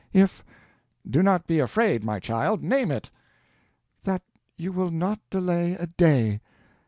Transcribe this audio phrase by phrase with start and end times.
[0.13, 0.43] If—"
[1.07, 3.11] "Do not be afraid, my child—name it."
[4.03, 4.23] "That
[4.57, 6.41] you will not delay a day.